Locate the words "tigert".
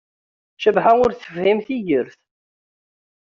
1.65-2.17